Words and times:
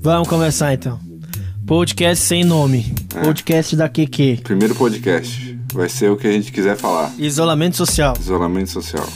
Vamos 0.00 0.28
começar 0.28 0.72
então. 0.74 0.98
Podcast 1.66 2.24
sem 2.24 2.44
nome. 2.44 2.94
É. 3.14 3.20
Podcast 3.22 3.76
da 3.76 3.88
QQ. 3.88 4.40
Primeiro 4.42 4.74
podcast. 4.74 5.58
Vai 5.72 5.88
ser 5.88 6.10
o 6.10 6.16
que 6.16 6.26
a 6.26 6.32
gente 6.32 6.50
quiser 6.50 6.76
falar. 6.76 7.12
Isolamento 7.18 7.76
social. 7.76 8.14
Isolamento 8.18 8.70
social. 8.70 9.06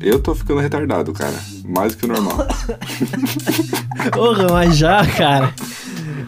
Eu 0.00 0.20
tô 0.20 0.34
ficando 0.34 0.60
retardado, 0.60 1.12
cara. 1.12 1.34
Mais 1.64 1.94
do 1.94 1.98
que 1.98 2.04
o 2.04 2.08
normal. 2.08 2.46
Porra, 4.12 4.48
mas 4.50 4.76
já, 4.76 5.04
cara. 5.06 5.52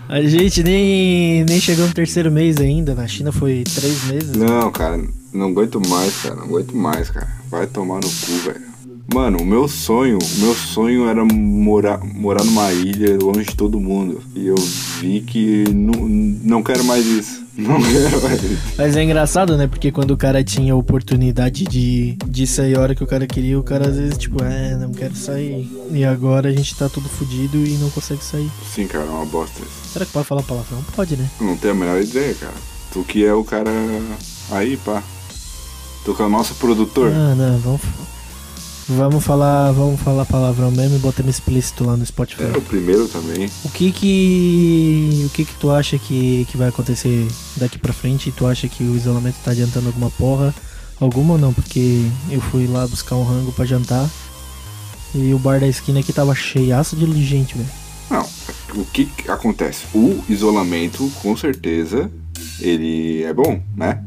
A 0.09 0.23
gente 0.23 0.63
nem, 0.63 1.45
nem 1.45 1.61
chegou 1.61 1.87
no 1.87 1.93
terceiro 1.93 2.33
mês 2.33 2.57
ainda. 2.57 2.95
Na 2.95 3.07
China 3.07 3.31
foi 3.31 3.63
três 3.63 4.05
meses. 4.05 4.33
Não, 4.33 4.73
cara. 4.73 4.99
Não 5.33 5.49
aguento 5.49 5.81
mais, 5.89 6.23
cara. 6.23 6.37
Não 6.37 6.45
aguento 6.45 6.75
mais, 6.75 7.11
cara. 7.11 7.29
Vai 7.51 7.67
tomar 7.67 7.97
no 7.97 8.09
cu, 8.09 8.33
velho. 8.45 8.66
Mano, 9.13 9.39
o 9.41 9.47
meu 9.47 9.69
sonho, 9.69 10.19
o 10.21 10.41
meu 10.41 10.55
sonho 10.55 11.09
era 11.09 11.25
morar, 11.25 11.99
morar 12.05 12.45
numa 12.45 12.73
ilha 12.73 13.17
longe 13.21 13.45
de 13.45 13.57
todo 13.57 13.81
mundo. 13.81 14.21
E 14.35 14.47
eu 14.47 14.57
vi 15.01 15.21
que 15.21 15.65
não, 15.71 15.93
não 16.09 16.63
quero 16.63 16.85
mais 16.85 17.07
isso. 17.07 17.47
Não 17.57 17.81
quero 17.81 18.23
mais 18.23 18.43
isso. 18.43 18.63
Mas 18.77 18.97
é 18.99 19.03
engraçado, 19.03 19.57
né? 19.57 19.67
Porque 19.67 19.91
quando 19.91 20.11
o 20.11 20.17
cara 20.17 20.45
tinha 20.45 20.75
a 20.75 20.77
oportunidade 20.77 21.65
de, 21.65 22.15
de 22.27 22.47
sair 22.47 22.77
a 22.77 22.81
hora 22.83 22.95
que 22.95 23.03
o 23.03 23.07
cara 23.07 23.27
queria, 23.27 23.59
o 23.59 23.63
cara 23.63 23.89
às 23.89 23.97
vezes, 23.97 24.19
tipo, 24.19 24.45
é, 24.45 24.77
não 24.77 24.93
quero 24.93 25.17
sair. 25.17 25.67
E 25.91 26.05
agora 26.05 26.51
a 26.51 26.53
gente 26.53 26.77
tá 26.77 26.87
tudo 26.87 27.09
fudido 27.09 27.57
e 27.65 27.71
não 27.79 27.89
consegue 27.89 28.23
sair. 28.23 28.51
Sim, 28.75 28.87
cara, 28.87 29.07
é 29.07 29.09
uma 29.09 29.25
bosta 29.25 29.59
isso. 29.63 29.91
Será 29.91 30.05
que 30.05 30.13
pode 30.13 30.27
falar 30.27 30.43
palavrão? 30.43 30.85
Pode, 30.95 31.17
né? 31.17 31.31
Não 31.41 31.57
tenho 31.57 31.73
a 31.73 31.77
menor 31.77 31.99
ideia, 31.99 32.35
cara. 32.35 32.53
Tu 32.93 33.03
que 33.05 33.25
é 33.25 33.33
o 33.33 33.43
cara 33.43 33.71
aí, 34.51 34.77
pá. 34.77 35.03
Tu 36.05 36.15
que 36.15 36.21
é 36.21 36.27
o 36.27 36.29
nosso 36.29 36.57
produtor. 36.57 37.11
Ah, 37.11 37.35
não, 37.35 37.59
vamos. 37.59 37.81
Vamos 38.89 39.25
falar, 39.25 39.73
vamos 39.73 40.01
falar 40.01 40.25
palavrão 40.25 40.71
mesmo 40.71 40.97
e 40.97 41.01
botando 41.01 41.29
explícito 41.29 41.85
lá 41.85 41.97
no 41.97 42.07
Spotify. 42.07 42.45
É 42.45 42.57
o 42.57 42.63
primeiro 42.63 43.09
também. 43.09 43.51
O 43.65 43.69
que 43.69 43.91
que 43.91 45.25
o 45.27 45.31
que 45.31 45.45
que 45.45 45.55
tu 45.55 45.71
acha 45.71 45.99
que, 45.99 46.47
que 46.49 46.57
vai 46.57 46.69
acontecer 46.69 47.27
daqui 47.57 47.79
pra 47.79 47.93
frente? 47.93 48.31
Tu 48.31 48.47
acha 48.47 48.69
que 48.69 48.85
o 48.85 48.95
isolamento 48.95 49.39
tá 49.45 49.51
adiantando 49.51 49.89
alguma 49.89 50.09
porra? 50.11 50.55
Alguma 51.01 51.33
ou 51.33 51.39
não? 51.39 51.53
Porque 51.53 52.07
eu 52.31 52.41
fui 52.41 52.69
lá 52.69 52.87
buscar 52.87 53.17
um 53.17 53.25
rango 53.25 53.51
pra 53.51 53.65
jantar 53.65 54.09
e 55.13 55.35
o 55.35 55.39
bar 55.39 55.59
da 55.59 55.67
esquina 55.67 55.99
aqui 55.99 56.13
tava 56.13 56.35
cheiaço 56.35 56.95
de 56.95 57.25
gente, 57.25 57.57
velho. 57.57 57.69
Não, 58.09 58.25
o 58.75 58.85
que 58.85 59.07
que 59.07 59.29
acontece? 59.29 59.85
O 59.93 60.23
isolamento, 60.29 61.11
com 61.23 61.37
certeza, 61.37 62.09
ele 62.61 63.25
é 63.25 63.35
bom, 63.35 63.61
né? 63.77 64.05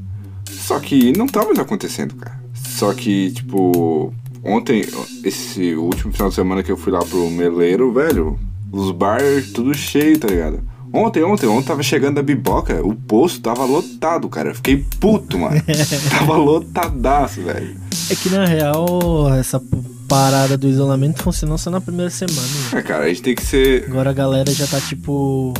Só 0.50 0.80
que 0.80 1.12
não 1.18 1.28
tá 1.28 1.44
mais 1.44 1.59
acontecendo, 1.59 2.16
cara. 2.16 2.40
Só 2.53 2.94
que, 2.94 3.31
tipo, 3.31 4.14
ontem, 4.44 4.86
esse 5.23 5.76
último 5.76 6.12
final 6.14 6.30
de 6.30 6.36
semana 6.36 6.64
que 6.64 6.72
eu 6.72 6.78
fui 6.78 6.92
lá 6.92 7.00
pro 7.00 7.30
Meleiro, 7.30 7.92
velho, 7.92 8.40
os 8.72 8.92
bars 8.92 9.52
tudo 9.52 9.73
cheio, 9.73 10.18
tá 10.20 10.28
ligado? 10.28 10.62
Ontem, 10.92 11.23
ontem, 11.23 11.46
ontem 11.46 11.68
tava 11.68 11.84
chegando 11.84 12.20
a 12.20 12.23
biboca, 12.23 12.81
o 12.84 12.96
posto 12.96 13.42
tava 13.42 13.64
lotado, 13.64 14.28
cara. 14.28 14.50
Eu 14.50 14.56
fiquei 14.56 14.84
puto, 15.00 15.38
mano. 15.38 15.62
tava 16.09 16.36
lotadaço, 16.36 17.42
velho. 17.44 17.78
É 18.09 18.16
que 18.16 18.30
na 18.30 18.46
real 18.46 19.31
essa 19.36 19.62
parada 20.08 20.58
do 20.58 20.68
isolamento 20.68 21.22
funcionou 21.22 21.59
só 21.59 21.70
na 21.70 21.80
primeira 21.80 22.09
semana. 22.09 22.42
né? 22.42 22.80
É, 22.80 22.81
cara, 22.81 23.06
a 23.06 23.08
gente 23.08 23.22
tem 23.22 23.36
que 23.36 23.46
ser. 23.46 23.86
Agora 23.88 24.09
a 24.09 24.14
galera 24.14 24.52
já 24.52 24.66
tá 24.66 24.81
tipo. 24.81 25.53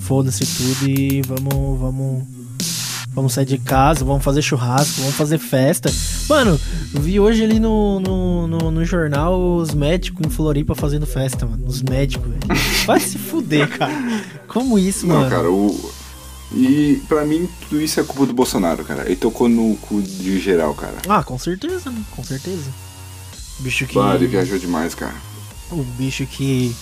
Foda-se 0.00 0.44
tudo 0.44 0.90
e 0.90 1.22
vamos. 1.22 1.80
Vamos. 1.80 2.35
Vamos 3.16 3.32
sair 3.32 3.46
de 3.46 3.56
casa, 3.56 4.04
vamos 4.04 4.22
fazer 4.22 4.42
churrasco, 4.42 5.00
vamos 5.00 5.14
fazer 5.16 5.38
festa. 5.38 5.90
Mano, 6.28 6.60
vi 6.92 7.18
hoje 7.18 7.42
ali 7.42 7.58
no, 7.58 7.98
no, 7.98 8.46
no, 8.46 8.70
no 8.70 8.84
jornal 8.84 9.56
os 9.56 9.72
médicos 9.72 10.24
em 10.26 10.28
Floripa 10.30 10.74
fazendo 10.74 11.06
festa, 11.06 11.46
mano. 11.46 11.66
Os 11.66 11.80
médicos, 11.82 12.28
velho. 12.30 12.60
Vai 12.86 13.00
se 13.00 13.16
fuder, 13.16 13.70
cara. 13.78 13.94
Como 14.46 14.78
isso, 14.78 15.06
Não, 15.06 15.16
mano? 15.16 15.30
cara, 15.30 15.50
o. 15.50 15.90
E 16.52 17.02
pra 17.08 17.24
mim, 17.24 17.48
tudo 17.62 17.80
isso 17.80 17.98
é 17.98 18.02
culpa 18.04 18.26
do 18.26 18.34
Bolsonaro, 18.34 18.84
cara. 18.84 19.06
Ele 19.06 19.16
tocou 19.16 19.48
no 19.48 19.74
cu 19.76 20.00
de 20.02 20.38
geral, 20.38 20.74
cara. 20.74 20.96
Ah, 21.08 21.24
com 21.24 21.38
certeza, 21.38 21.90
né? 21.90 22.00
Com 22.14 22.22
certeza. 22.22 22.70
Bicho 23.60 23.86
que. 23.86 23.94
Bah, 23.94 24.14
ele 24.14 24.26
viajou 24.26 24.58
demais, 24.58 24.94
cara. 24.94 25.14
O 25.72 25.82
bicho 25.82 26.26
que. 26.26 26.76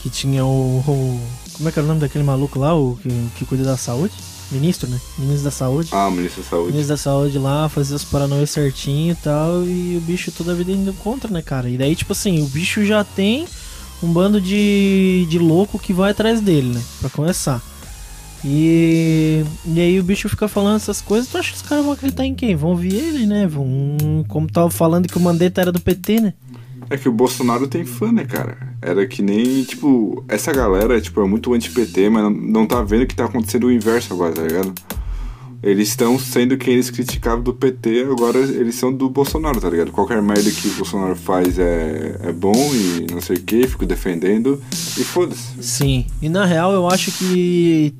Que 0.00 0.08
tinha 0.10 0.44
o, 0.46 0.78
o- 0.80 1.20
Como 1.58 1.68
é 1.68 1.72
que 1.72 1.78
era 1.78 1.84
o 1.84 1.88
nome 1.88 2.00
daquele 2.00 2.24
maluco 2.24 2.58
lá? 2.58 2.74
O 2.74 2.98
que, 3.02 3.08
que 3.36 3.44
cuida 3.44 3.64
da 3.64 3.76
saúde? 3.76 4.14
Ministro, 4.54 4.88
né? 4.88 5.00
Ministro 5.18 5.44
da 5.44 5.50
saúde. 5.50 5.90
Ah, 5.92 6.10
ministro 6.10 6.42
da 6.42 6.48
Saúde. 6.48 6.72
Ministro 6.72 6.94
da 6.94 6.96
saúde 6.96 7.38
lá, 7.38 7.68
fazia 7.68 7.96
os 7.96 8.04
paranauê 8.04 8.46
certinho 8.46 9.12
e 9.12 9.16
tal, 9.16 9.64
e 9.64 9.96
o 9.96 10.00
bicho 10.00 10.32
toda 10.32 10.52
a 10.52 10.54
vida 10.54 10.72
indo 10.72 10.92
contra, 10.94 11.30
né, 11.30 11.42
cara? 11.42 11.68
E 11.68 11.76
daí, 11.76 11.94
tipo 11.94 12.12
assim, 12.12 12.42
o 12.42 12.46
bicho 12.46 12.84
já 12.84 13.02
tem 13.04 13.46
um 14.02 14.12
bando 14.12 14.40
de, 14.40 15.26
de 15.28 15.38
louco 15.38 15.78
que 15.78 15.92
vai 15.92 16.10
atrás 16.10 16.40
dele, 16.40 16.74
né? 16.74 16.82
Pra 17.00 17.10
começar. 17.10 17.62
E, 18.44 19.42
e 19.64 19.80
aí 19.80 19.98
o 19.98 20.02
bicho 20.02 20.28
fica 20.28 20.46
falando 20.46 20.76
essas 20.76 21.00
coisas, 21.00 21.30
tu 21.30 21.38
acha 21.38 21.50
que 21.50 21.56
os 21.56 21.62
caras 21.62 21.82
vão 21.82 21.94
acreditar 21.94 22.26
em 22.26 22.34
quem? 22.34 22.54
Vão 22.54 22.70
ouvir 22.70 22.94
ele, 22.94 23.26
né? 23.26 23.46
Vão. 23.46 23.66
Como 24.28 24.50
tava 24.50 24.70
falando 24.70 25.08
que 25.08 25.16
o 25.16 25.20
Mandetta 25.20 25.62
era 25.62 25.72
do 25.72 25.80
PT, 25.80 26.20
né? 26.20 26.34
É 26.90 26.96
que 26.96 27.08
o 27.08 27.12
Bolsonaro 27.12 27.66
tem 27.66 27.84
fã, 27.84 28.12
né, 28.12 28.24
cara? 28.24 28.56
Era 28.80 29.06
que 29.06 29.22
nem, 29.22 29.62
tipo, 29.64 30.24
essa 30.28 30.52
galera, 30.52 31.00
tipo, 31.00 31.20
é 31.20 31.26
muito 31.26 31.52
anti-PT, 31.54 32.10
mas 32.10 32.24
não, 32.32 32.66
tá 32.66 32.82
vendo 32.82 33.06
que 33.06 33.14
tá 33.14 33.24
acontecendo 33.24 33.64
o 33.66 33.72
inverso 33.72 34.12
agora, 34.12 34.32
tá 34.32 34.42
ligado? 34.42 34.72
Eles 35.62 35.88
estão 35.88 36.18
sendo 36.18 36.58
quem 36.58 36.74
eles 36.74 36.90
criticavam 36.90 37.42
do 37.42 37.54
PT, 37.54 38.02
agora 38.02 38.38
eles 38.38 38.74
são 38.74 38.92
do 38.92 39.08
Bolsonaro, 39.08 39.58
tá 39.58 39.70
ligado? 39.70 39.90
Qualquer 39.90 40.20
merda 40.20 40.50
que 40.50 40.68
o 40.68 40.74
Bolsonaro 40.74 41.16
faz 41.16 41.58
é, 41.58 42.18
é 42.22 42.32
bom 42.32 42.52
e 42.74 43.06
não 43.10 43.22
sei 43.22 43.36
o 43.36 43.40
que, 43.40 43.66
fico 43.66 43.86
defendendo 43.86 44.62
e 44.70 45.02
foda-se. 45.02 45.62
Sim. 45.62 46.04
E 46.20 46.28
na 46.28 46.44
real 46.44 46.74
eu 46.74 46.86
acho 46.86 47.10
que 47.12 47.94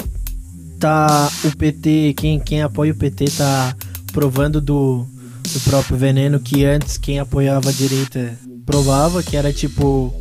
tá 0.78 1.30
o 1.42 1.56
PT, 1.56 2.12
quem, 2.18 2.38
quem 2.38 2.60
apoia 2.60 2.92
o 2.92 2.96
PT 2.96 3.30
tá 3.30 3.74
provando 4.12 4.60
do, 4.60 5.06
do 5.50 5.60
próprio 5.60 5.96
veneno 5.96 6.38
que 6.38 6.66
antes 6.66 6.98
quem 6.98 7.18
apoiava 7.18 7.70
a 7.70 7.72
direita 7.72 8.38
provava, 8.64 9.22
que 9.22 9.36
era 9.36 9.52
tipo. 9.52 10.12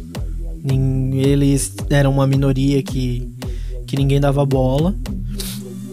Eles 1.13 1.73
eram 1.89 2.11
uma 2.11 2.25
minoria 2.25 2.81
que, 2.81 3.29
que 3.85 3.97
ninguém 3.97 4.19
dava 4.19 4.45
bola 4.45 4.95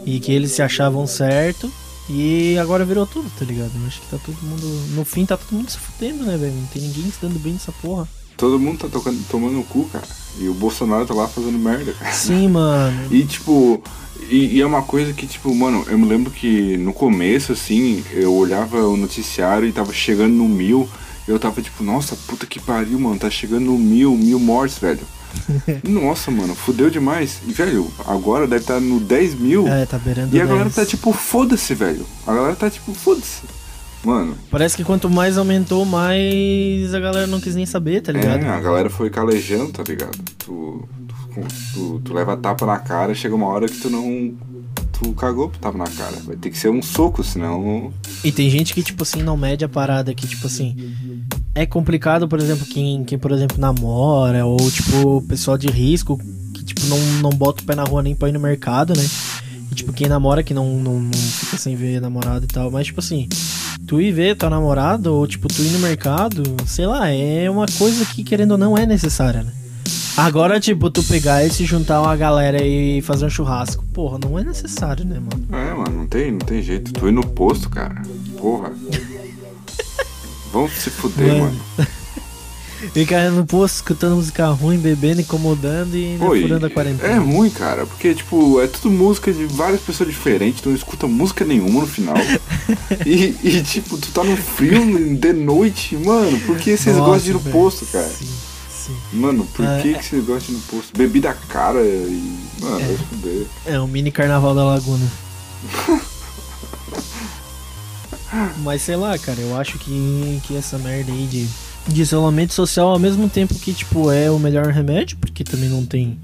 e 0.06 0.20
que 0.20 0.32
eles 0.32 0.52
se 0.52 0.62
achavam 0.62 1.06
certo. 1.06 1.70
E 2.08 2.58
agora 2.58 2.84
virou 2.84 3.06
tudo, 3.06 3.30
tá 3.38 3.44
ligado? 3.44 3.70
Eu 3.80 3.86
acho 3.86 4.00
que 4.00 4.06
tá 4.08 4.18
todo 4.18 4.36
mundo. 4.42 4.66
No 4.94 5.04
fim 5.04 5.24
tá 5.24 5.36
todo 5.36 5.56
mundo 5.56 5.70
se 5.70 5.78
fudendo, 5.78 6.24
né, 6.24 6.36
velho? 6.36 6.54
Não 6.54 6.66
tem 6.66 6.82
ninguém 6.82 7.04
se 7.04 7.20
dando 7.20 7.38
bem 7.38 7.52
nessa 7.52 7.72
porra. 7.72 8.08
Todo 8.36 8.58
mundo 8.58 8.78
tá 8.78 8.88
tocando, 8.88 9.20
tomando 9.28 9.60
o 9.60 9.64
cu, 9.64 9.84
cara. 9.86 10.06
E 10.38 10.48
o 10.48 10.54
Bolsonaro 10.54 11.06
tá 11.06 11.14
lá 11.14 11.28
fazendo 11.28 11.58
merda, 11.58 11.92
cara. 11.92 12.12
Sim, 12.12 12.48
mano. 12.48 13.12
E 13.12 13.24
tipo, 13.24 13.82
e, 14.28 14.56
e 14.56 14.60
é 14.60 14.66
uma 14.66 14.82
coisa 14.82 15.12
que, 15.12 15.26
tipo, 15.26 15.54
mano, 15.54 15.84
eu 15.88 15.98
me 15.98 16.06
lembro 16.06 16.30
que 16.30 16.76
no 16.76 16.92
começo, 16.92 17.52
assim, 17.52 18.02
eu 18.12 18.34
olhava 18.34 18.78
o 18.86 18.96
noticiário 18.96 19.68
e 19.68 19.72
tava 19.72 19.92
chegando 19.92 20.34
no 20.34 20.48
mil, 20.48 20.88
eu 21.30 21.38
tava 21.38 21.62
tipo, 21.62 21.82
nossa, 21.82 22.16
puta 22.26 22.46
que 22.46 22.60
pariu, 22.60 22.98
mano, 22.98 23.18
tá 23.18 23.30
chegando 23.30 23.70
mil, 23.72 24.16
mil 24.16 24.38
mortes, 24.38 24.78
velho. 24.78 25.00
nossa, 25.88 26.30
mano, 26.30 26.54
fudeu 26.54 26.90
demais. 26.90 27.40
E, 27.46 27.52
velho, 27.52 27.90
agora 28.06 28.46
deve 28.46 28.62
estar 28.62 28.80
no 28.80 28.98
10 29.00 29.34
mil. 29.36 29.68
É, 29.68 29.86
tá 29.86 29.98
beirando 29.98 30.34
e 30.36 30.40
a 30.40 30.44
galera 30.44 30.64
10. 30.64 30.74
tá 30.74 30.84
tipo, 30.84 31.12
foda-se, 31.12 31.74
velho. 31.74 32.04
A 32.26 32.34
galera 32.34 32.56
tá 32.56 32.68
tipo, 32.68 32.92
foda-se. 32.94 33.42
Mano, 34.02 34.34
Parece 34.50 34.76
que 34.76 34.82
quanto 34.84 35.10
mais 35.10 35.36
aumentou, 35.36 35.84
mais 35.84 36.94
a 36.94 36.98
galera 36.98 37.26
não 37.26 37.38
quis 37.38 37.54
nem 37.54 37.66
saber, 37.66 38.00
tá 38.00 38.10
ligado? 38.12 38.42
é, 38.42 38.48
a 38.48 38.58
galera 38.58 38.88
foi 38.88 39.10
calejando, 39.10 39.72
tá 39.72 39.82
ligado? 39.86 40.16
Tu, 40.38 40.88
tu, 41.06 41.46
tu, 41.74 42.00
tu 42.02 42.14
leva 42.14 42.34
tapa 42.36 42.64
na 42.64 42.78
cara, 42.78 43.14
chega 43.14 43.34
uma 43.34 43.46
hora 43.46 43.68
que 43.68 43.78
tu 43.78 43.90
não. 43.90 44.34
Tu 45.02 45.12
cagou 45.14 45.48
pro 45.48 45.58
tapa 45.58 45.78
na 45.78 45.86
cara. 45.86 46.14
Vai 46.26 46.36
ter 46.36 46.50
que 46.50 46.58
ser 46.58 46.68
um 46.68 46.82
soco, 46.82 47.24
senão. 47.24 47.90
E 48.22 48.30
tem 48.30 48.50
gente 48.50 48.74
que, 48.74 48.82
tipo 48.82 49.02
assim, 49.02 49.22
não 49.22 49.34
mede 49.34 49.64
a 49.64 49.68
parada, 49.68 50.12
que, 50.14 50.26
tipo 50.26 50.46
assim, 50.46 50.76
é 51.54 51.64
complicado, 51.64 52.28
por 52.28 52.38
exemplo, 52.38 52.66
quem, 52.66 53.02
quem 53.04 53.18
por 53.18 53.32
exemplo, 53.32 53.58
namora, 53.58 54.44
ou, 54.44 54.58
tipo, 54.70 55.22
pessoal 55.22 55.56
de 55.56 55.68
risco, 55.68 56.20
que, 56.52 56.62
tipo, 56.62 56.84
não, 56.84 56.98
não 57.22 57.30
bota 57.30 57.62
o 57.62 57.64
pé 57.64 57.74
na 57.74 57.84
rua 57.84 58.02
nem 58.02 58.14
pra 58.14 58.28
ir 58.28 58.32
no 58.32 58.40
mercado, 58.40 58.92
né? 58.94 59.08
E, 59.72 59.74
tipo, 59.74 59.90
quem 59.90 60.06
namora, 60.06 60.42
que 60.42 60.52
não, 60.52 60.68
não, 60.74 61.00
não 61.00 61.12
fica 61.14 61.56
sem 61.56 61.74
ver 61.74 61.98
namorado 61.98 62.44
e 62.44 62.48
tal, 62.48 62.70
mas, 62.70 62.88
tipo 62.88 63.00
assim, 63.00 63.26
tu 63.86 64.02
ir 64.02 64.12
ver 64.12 64.36
tua 64.36 64.50
namorada, 64.50 65.10
ou, 65.10 65.26
tipo, 65.26 65.48
tu 65.48 65.62
ir 65.62 65.70
no 65.70 65.78
mercado, 65.78 66.42
sei 66.66 66.86
lá, 66.86 67.08
é 67.08 67.48
uma 67.48 67.64
coisa 67.78 68.04
que, 68.04 68.22
querendo 68.22 68.52
ou 68.52 68.58
não, 68.58 68.76
é 68.76 68.84
necessária, 68.84 69.42
né? 69.44 69.52
Agora, 70.20 70.60
tipo, 70.60 70.90
tu 70.90 71.02
pegar 71.02 71.42
e 71.46 71.50
se 71.50 71.64
juntar 71.64 72.02
uma 72.02 72.14
galera 72.14 72.62
e 72.62 73.00
fazer 73.00 73.24
um 73.24 73.30
churrasco, 73.30 73.82
porra, 73.94 74.18
não 74.22 74.38
é 74.38 74.44
necessário, 74.44 75.02
né, 75.02 75.18
mano? 75.18 75.46
É, 75.50 75.72
mano, 75.72 75.96
não 76.00 76.06
tem, 76.06 76.30
não 76.32 76.40
tem 76.40 76.60
jeito. 76.60 76.92
Tu 76.92 77.08
ir 77.08 77.12
no 77.12 77.26
posto, 77.26 77.70
cara. 77.70 78.02
Porra. 78.36 78.70
Vamos 80.52 80.72
se 80.72 80.90
fuder, 80.90 81.40
Mano. 81.40 81.58
mano. 81.78 81.88
Ficar 82.92 83.30
no 83.30 83.46
posto 83.46 83.76
escutando 83.76 84.16
música 84.16 84.46
ruim, 84.48 84.76
bebendo, 84.78 85.22
incomodando 85.22 85.96
e 85.96 86.18
Oi, 86.20 86.42
furando 86.42 86.66
a 86.66 86.68
é 86.68 86.72
quarentena. 86.72 87.18
ruim, 87.20 87.48
cara, 87.48 87.86
porque, 87.86 88.14
tipo, 88.14 88.60
é 88.60 88.66
tudo 88.66 88.90
música 88.90 89.32
de 89.32 89.46
várias 89.46 89.80
pessoas 89.80 90.08
diferentes, 90.10 90.60
tu 90.60 90.68
não 90.68 90.76
escuta 90.76 91.06
música 91.06 91.46
nenhuma 91.46 91.80
no 91.80 91.86
final. 91.86 92.16
e, 93.06 93.36
e, 93.42 93.62
tipo, 93.62 93.96
tu 93.96 94.10
tá 94.12 94.22
no 94.22 94.36
frio 94.36 94.82
de 95.16 95.32
noite, 95.32 95.96
mano, 95.96 96.38
por 96.40 96.58
que 96.58 96.76
vocês 96.76 96.96
Nossa, 96.96 97.08
gostam 97.10 97.24
de 97.24 97.30
ir 97.30 97.34
no 97.34 97.52
posto, 97.52 97.86
cara? 97.86 98.08
Sim, 98.08 98.26
sim. 98.90 98.96
Sim. 99.10 99.16
Mano, 99.20 99.44
por 99.46 99.64
É, 99.64 99.82
que, 99.82 99.94
é. 99.94 99.98
que 99.98 100.04
você 100.04 100.20
gosta 100.20 100.52
no 100.52 100.58
posto? 100.60 100.96
Bebida 100.96 101.32
cara 101.48 101.80
e. 101.82 102.38
Mano, 102.60 102.80
É. 102.80 102.84
vai 102.86 102.96
fuder. 102.96 103.46
É, 103.66 103.80
o 103.80 103.86
mini 103.88 104.10
carnaval 104.10 104.54
da 104.54 104.64
Laguna. 104.64 105.06
Mas 108.62 108.82
sei 108.82 108.96
lá, 108.96 109.18
cara, 109.18 109.40
eu 109.40 109.56
acho 109.58 109.78
que, 109.78 110.40
que 110.44 110.56
essa 110.56 110.78
merda 110.78 111.10
aí 111.12 111.26
de, 111.26 111.48
de 111.92 112.02
isolamento 112.02 112.52
social, 112.54 112.88
ao 112.88 112.98
mesmo 112.98 113.28
tempo 113.28 113.54
que, 113.54 113.72
tipo, 113.72 114.10
é 114.12 114.30
o 114.30 114.38
melhor 114.38 114.66
remédio, 114.66 115.16
porque 115.18 115.42
também 115.42 115.68
não 115.68 115.84
tem 115.84 116.18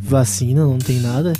vacina, 0.00 0.64
não 0.64 0.78
tem 0.78 0.98
nada, 1.00 1.32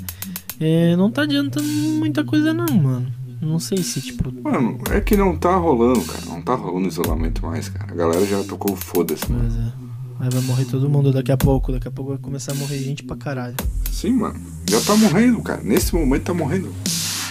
é, 0.61 0.95
não 0.97 1.11
tá 1.11 1.23
adiantando 1.23 1.67
muita 1.67 2.23
coisa 2.25 2.55
não, 2.55 2.67
mano. 2.77 3.07
Não 3.41 3.59
sei 3.59 3.79
se, 3.83 4.01
tipo, 4.01 4.33
Mano, 4.43 4.79
é 4.91 5.01
que 5.01 5.17
não 5.17 5.37
tá 5.37 5.55
rolando, 5.57 6.01
cara. 6.03 6.25
Não 6.27 6.41
tá 6.41 6.55
rolando 6.55 6.89
isolamento 6.89 7.45
mais, 7.45 7.69
cara. 7.69 7.93
A 7.93 7.95
galera 7.95 8.25
já 8.25 8.43
tocou 8.45 8.75
foda-se, 8.77 9.31
mano. 9.31 9.45
mas 9.45 9.55
é. 9.55 9.86
Aí 10.19 10.29
vai 10.31 10.41
morrer 10.43 10.65
todo 10.65 10.89
mundo 10.89 11.13
daqui 11.13 11.31
a 11.31 11.37
pouco, 11.37 11.73
daqui 11.73 11.89
a 11.89 11.91
pouco 11.91 12.11
vai 12.13 12.19
começar 12.19 12.53
a 12.53 12.55
morrer 12.55 12.79
gente 12.79 13.03
pra 13.03 13.17
caralho. 13.17 13.55
Sim, 13.93 14.13
mano. 14.13 14.41
Já 14.69 14.81
tá 14.81 14.97
morrendo, 14.97 15.41
cara. 15.43 15.61
Nesse 15.63 15.95
momento 15.95 16.23
tá 16.25 16.35
morrendo. 16.35 16.73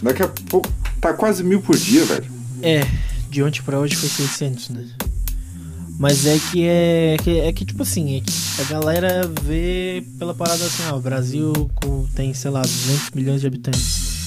Daqui 0.03 0.21
a 0.23 0.27
pouco. 0.27 0.69
Tá 1.01 1.13
quase 1.13 1.43
mil 1.43 1.61
por 1.61 1.75
dia, 1.77 2.05
velho. 2.05 2.25
É, 2.61 2.81
de 3.29 3.41
ontem 3.43 3.61
pra 3.61 3.79
hoje 3.79 3.95
foi 3.95 4.09
600, 4.09 4.69
né? 4.69 4.85
Mas 5.97 6.25
é 6.25 6.37
que 6.51 6.63
é 6.63 7.17
que, 7.23 7.39
é 7.39 7.53
que 7.53 7.63
tipo 7.65 7.83
assim, 7.83 8.17
é 8.17 8.21
que 8.21 8.61
a 8.61 8.65
galera 8.65 9.31
vê 9.43 10.03
pela 10.19 10.33
parada 10.33 10.63
assim, 10.65 10.83
ó, 10.91 10.97
o 10.97 11.01
Brasil 11.01 11.53
com- 11.75 12.05
tem, 12.13 12.33
sei 12.33 12.51
lá, 12.51 12.61
200 12.61 13.11
milhões 13.15 13.39
de 13.41 13.47
habitantes. 13.47 14.25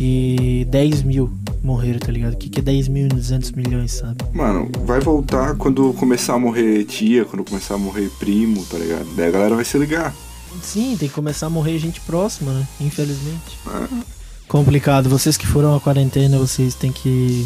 E 0.00 0.66
10 0.70 1.02
mil 1.02 1.30
morreram, 1.66 1.98
tá 1.98 2.12
ligado? 2.12 2.34
O 2.34 2.36
que, 2.36 2.48
que 2.48 2.60
é 2.60 2.62
10 2.62 2.88
mil 2.88 3.06
e 3.06 3.08
200 3.08 3.50
milhões, 3.52 3.92
sabe? 3.92 4.24
Mano, 4.32 4.70
vai 4.84 5.00
voltar 5.00 5.56
quando 5.56 5.92
começar 5.94 6.34
a 6.34 6.38
morrer 6.38 6.84
tia, 6.84 7.24
quando 7.24 7.44
começar 7.44 7.74
a 7.74 7.78
morrer 7.78 8.08
primo, 8.18 8.64
tá 8.66 8.78
ligado? 8.78 9.06
Daí 9.16 9.28
a 9.28 9.30
galera 9.32 9.56
vai 9.56 9.64
se 9.64 9.76
ligar. 9.76 10.14
Sim, 10.62 10.96
tem 10.98 11.08
que 11.08 11.14
começar 11.14 11.46
a 11.46 11.50
morrer 11.50 11.78
gente 11.78 12.00
próxima, 12.00 12.52
né? 12.52 12.66
Infelizmente. 12.80 13.58
É. 13.66 14.16
Complicado. 14.48 15.08
Vocês 15.08 15.36
que 15.36 15.46
foram 15.46 15.74
à 15.74 15.80
quarentena, 15.80 16.38
vocês 16.38 16.74
têm 16.74 16.92
que. 16.92 17.44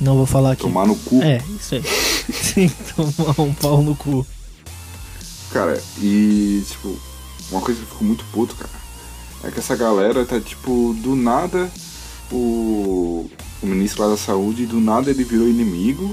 Não 0.00 0.16
vou 0.16 0.26
falar 0.26 0.52
aqui. 0.52 0.62
Tomar 0.62 0.86
no 0.86 0.96
cu. 0.96 1.22
É, 1.22 1.40
isso 1.60 1.74
aí. 1.76 1.82
Tem 2.54 2.68
que 2.68 2.94
tomar 2.94 3.40
um 3.40 3.54
pau 3.54 3.80
no 3.80 3.94
cu. 3.94 4.26
Cara, 5.52 5.80
e 6.02 6.64
tipo, 6.66 6.98
uma 7.52 7.60
coisa 7.60 7.78
que 7.78 7.86
eu 7.86 7.90
fico 7.90 8.04
muito 8.04 8.24
puto, 8.32 8.56
cara, 8.56 8.72
é 9.44 9.50
que 9.52 9.60
essa 9.60 9.76
galera 9.76 10.24
tá 10.24 10.40
tipo, 10.40 10.96
do 11.00 11.14
nada 11.14 11.70
o, 12.32 13.28
o 13.62 13.66
ministro 13.66 14.02
lá 14.02 14.10
da 14.10 14.16
saúde, 14.16 14.66
do 14.66 14.80
nada 14.80 15.10
ele 15.10 15.24
virou 15.24 15.48
inimigo 15.48 16.10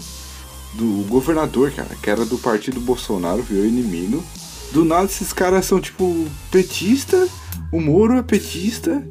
do 0.73 1.05
governador, 1.09 1.71
cara, 1.71 1.95
que 2.01 2.09
era 2.09 2.25
do 2.25 2.37
partido 2.37 2.79
Bolsonaro, 2.79 3.43
virou 3.43 3.65
inimigo. 3.65 4.23
Do 4.71 4.85
nada 4.85 5.05
esses 5.05 5.33
caras 5.33 5.65
são 5.65 5.81
tipo 5.81 6.25
petista, 6.49 7.27
o 7.71 7.81
Moro 7.81 8.13
é 8.13 8.23
petista 8.23 9.05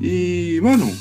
e, 0.00 0.60
mano, 0.62 0.92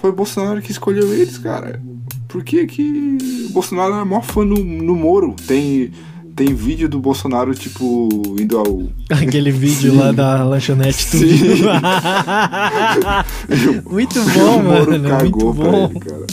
foi 0.00 0.12
Bolsonaro 0.12 0.62
que 0.62 0.70
escolheu 0.70 1.12
eles, 1.12 1.38
cara. 1.38 1.82
Por 2.28 2.44
que 2.44 2.66
que 2.66 3.48
Bolsonaro 3.50 3.94
é 3.94 4.04
maior 4.04 4.22
fã 4.22 4.44
no, 4.44 4.56
no 4.56 4.94
Moro? 4.94 5.34
Tem, 5.46 5.92
tem 6.34 6.54
vídeo 6.54 6.88
do 6.88 6.98
Bolsonaro, 6.98 7.54
tipo, 7.54 8.08
indo 8.40 8.58
ao. 8.58 8.88
Aquele 9.10 9.50
vídeo 9.50 9.92
Sim. 9.92 9.98
lá 9.98 10.12
da 10.12 10.44
lanchonete 10.44 11.10
tudo. 11.10 11.24
Muito 13.90 14.20
o 14.20 14.24
bom, 14.30 14.62
Moro 14.62 14.90
mano. 14.92 15.08
cagou 15.08 15.54
Muito 15.54 15.60
pra 15.62 15.70
bom. 15.70 15.90
ele, 15.90 16.00
cara. 16.00 16.26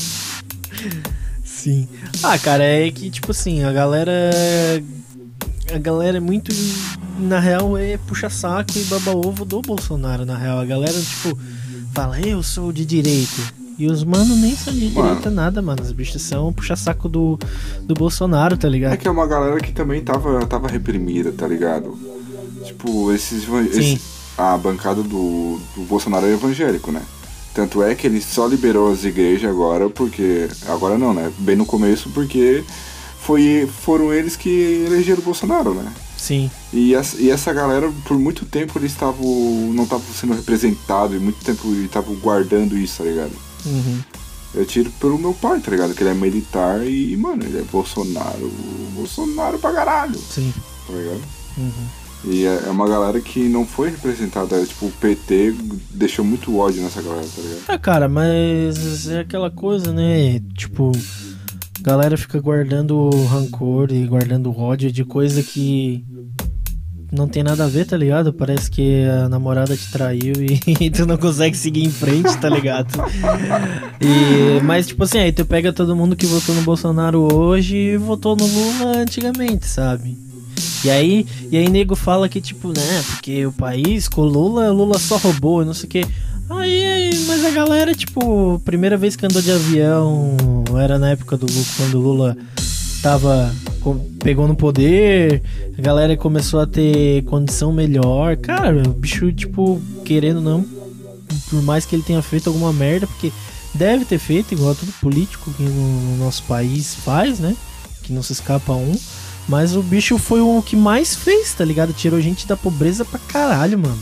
Sim. 1.44 1.88
Ah, 2.24 2.38
cara, 2.38 2.64
é 2.64 2.90
que, 2.90 3.10
tipo 3.10 3.32
assim, 3.32 3.64
a 3.64 3.72
galera. 3.72 4.12
A 5.74 5.78
galera 5.78 6.18
é 6.18 6.22
muito. 6.22 6.52
Na 7.20 7.40
real, 7.40 7.78
é 7.78 7.98
puxa-saco 7.98 8.72
e 8.78 8.84
baba-ovo 8.86 9.44
do 9.46 9.62
Bolsonaro, 9.62 10.26
na 10.26 10.38
real. 10.38 10.60
A 10.60 10.66
galera, 10.66 10.94
tipo, 10.94 11.38
fala, 11.94 12.20
eu 12.22 12.42
sou 12.42 12.72
de 12.72 12.86
direita. 12.86 13.59
E 13.80 13.88
os 13.88 14.04
mano 14.04 14.36
nem 14.36 14.54
são 14.56 14.74
de 14.74 14.90
Mano. 14.90 15.08
direita 15.08 15.30
nada, 15.32 15.62
mano. 15.62 15.82
Os 15.82 15.92
bichos 15.94 16.22
são 16.22 16.52
puxa-saco 16.52 17.08
do, 17.08 17.40
do 17.84 17.94
Bolsonaro, 17.94 18.58
tá 18.58 18.68
ligado? 18.68 18.94
É 18.94 18.98
que 18.98 19.08
é 19.08 19.12
uma 19.12 19.26
galera 19.26 19.58
que 19.62 19.72
também 19.72 20.02
tava, 20.02 20.46
tava 20.46 20.68
reprimida, 20.68 21.32
tá 21.32 21.48
ligado? 21.48 21.98
Tipo, 22.66 23.12
esses. 23.14 23.44
esse- 23.72 24.02
a 24.38 24.58
bancada 24.58 25.02
do, 25.02 25.60
do 25.76 25.82
Bolsonaro 25.84 26.26
é 26.26 26.34
evangélico, 26.34 26.92
né? 26.92 27.02
Tanto 27.54 27.82
é 27.84 27.96
que 27.96 28.06
ele 28.08 28.22
só 28.22 28.46
liberou 28.48 28.92
as 28.92 29.04
igrejas 29.06 29.50
agora 29.50 29.90
porque. 29.90 30.50
Agora 30.68 30.98
não, 30.98 31.14
né? 31.14 31.32
Bem 31.40 31.56
no 31.56 31.66
começo, 31.66 32.10
porque 32.10 32.64
foi, 33.22 33.68
foram 33.82 34.14
eles 34.14 34.36
que 34.36 34.84
elegeram 34.88 35.20
o 35.22 35.26
Bolsonaro, 35.26 35.74
né? 35.74 35.92
Sim. 36.18 36.52
E 36.74 36.94
essa, 36.96 37.18
e 37.18 37.30
essa 37.30 37.54
galera, 37.54 37.90
por 38.06 38.18
muito 38.20 38.46
tempo, 38.46 38.78
eles 38.78 38.92
estavam. 38.92 39.26
não 39.74 39.84
estavam 39.86 40.06
sendo 40.14 40.34
representados, 40.34 41.16
e 41.16 41.20
muito 41.20 41.44
tempo 41.44 41.74
estavam 41.76 42.14
guardando 42.16 42.78
isso, 42.78 42.98
tá 42.98 43.10
ligado? 43.10 43.32
Uhum. 43.66 44.00
Eu 44.54 44.66
tiro 44.66 44.90
pelo 45.00 45.20
meu 45.20 45.34
pai, 45.34 45.60
tá 45.60 45.70
ligado? 45.72 45.94
Que 45.94 46.02
ele 46.02 46.10
é 46.10 46.14
militar 46.14 46.86
e, 46.86 47.16
mano, 47.16 47.44
ele 47.44 47.60
é 47.60 47.64
Bolsonaro. 47.64 48.52
Bolsonaro 48.96 49.60
pra 49.60 49.72
caralho, 49.72 50.18
Sim. 50.18 50.52
tá 50.88 50.94
ligado? 50.94 51.22
Uhum. 51.58 51.72
E 52.26 52.46
é 52.46 52.64
é 52.66 52.70
uma 52.70 52.88
galera 52.88 53.22
que 53.22 53.48
não 53.48 53.66
foi 53.66 53.92
representada. 53.92 54.66
Tipo, 54.66 54.88
o 54.88 54.92
PT 54.92 55.56
deixou 55.92 56.26
muito 56.26 56.58
ódio 56.58 56.82
nessa 56.82 57.02
galera, 57.02 57.28
tá 57.28 57.42
ligado? 57.42 57.64
Ah, 57.68 57.78
cara, 57.78 58.10
mas 58.10 59.08
é 59.08 59.20
aquela 59.20 59.52
coisa, 59.52 59.94
né? 59.94 60.42
Tipo, 60.58 60.92
galera 61.82 62.18
fica 62.18 62.40
guardando 62.40 63.10
rancor 63.28 63.92
e 63.92 64.06
guardando 64.06 64.58
ódio 64.58 64.92
de 64.92 65.06
coisa 65.06 65.42
que 65.42 66.04
não 67.12 67.28
tem 67.28 67.44
nada 67.44 67.66
a 67.66 67.68
ver, 67.68 67.86
tá 67.86 67.98
ligado? 67.98 68.32
Parece 68.32 68.70
que 68.70 69.04
a 69.06 69.28
namorada 69.28 69.76
te 69.76 69.92
traiu 69.92 70.34
e 70.68 70.90
tu 70.92 71.06
não 71.06 71.18
consegue 71.18 71.58
seguir 71.58 71.84
em 71.84 71.92
frente, 71.92 72.38
tá 72.38 72.50
ligado? 72.50 72.88
E, 74.00 74.62
mas, 74.64 74.88
tipo 74.88 75.04
assim, 75.04 75.20
aí 75.20 75.32
tu 75.32 75.46
pega 75.46 75.74
todo 75.74 75.96
mundo 75.96 76.16
que 76.16 76.26
votou 76.26 76.54
no 76.54 76.62
Bolsonaro 76.62 77.34
hoje 77.34 77.76
e 77.76 77.98
votou 77.98 78.36
no 78.36 78.46
Lula 78.46 78.98
antigamente, 78.98 79.66
sabe? 79.66 80.18
E 80.84 80.90
aí, 80.90 81.26
e 81.52 81.58
aí 81.58 81.70
nego 81.70 81.96
fala 81.96 82.30
que, 82.30 82.40
tipo, 82.40 82.70
né, 82.70 83.04
porque 83.08 83.46
o 83.46 83.52
país 83.52 84.08
com 84.08 84.22
o 84.22 84.26
Lula, 84.26 84.72
o 84.72 84.74
Lula 84.74 84.98
só 84.98 85.18
roubou, 85.18 85.66
não 85.66 85.74
sei 85.74 85.86
o 85.86 85.90
que. 85.90 86.06
Aí, 86.50 87.12
mas 87.28 87.46
a 87.46 87.52
galera, 87.52 87.94
tipo, 87.94 88.60
primeira 88.66 88.98
vez 88.98 89.16
que 89.16 89.26
andou 89.26 89.42
de 89.42 89.52
avião 89.52 90.36
era 90.82 90.98
na 90.98 91.12
época 91.12 91.38
do 91.38 91.46
quando 91.78 91.96
o 91.96 92.02
Lula 92.02 92.38
tava. 93.02 93.54
Pegou 94.24 94.48
no 94.48 94.56
poder, 94.56 95.42
a 95.78 95.82
galera 95.82 96.16
começou 96.18 96.60
a 96.60 96.68
ter 96.68 97.24
condição 97.24 97.72
melhor. 97.72 98.38
Cara, 98.38 98.84
o 98.88 98.94
bicho, 98.94 99.32
tipo, 99.32 99.82
querendo 100.04 100.42
não, 100.42 100.66
por 101.50 101.62
mais 101.62 101.86
que 101.86 101.96
ele 101.96 102.04
tenha 102.04 102.22
feito 102.22 102.48
alguma 102.48 102.74
merda, 102.74 103.08
porque 103.08 103.32
deve 103.74 104.06
ter 104.06 104.20
feito, 104.20 104.54
igual 104.54 104.76
todo 104.76 104.92
político 105.00 105.52
que 105.52 105.64
no, 105.64 105.72
no 105.72 106.18
nosso 106.18 106.44
país 106.44 106.96
faz, 106.96 107.40
né? 107.40 107.56
Que 108.04 108.14
não 108.14 108.24
se 108.24 108.34
escapa 108.34 108.74
um. 108.74 108.96
Mas 109.48 109.76
o 109.76 109.82
bicho 109.82 110.18
foi 110.18 110.42
o 110.42 110.62
que 110.62 110.76
mais 110.76 111.16
fez, 111.16 111.54
tá 111.54 111.66
ligado? 111.66 111.92
Tirou 111.94 112.22
gente 112.22 112.48
da 112.48 112.56
pobreza 112.56 113.04
pra 113.04 113.20
caralho, 113.20 113.80
mano. 113.80 114.00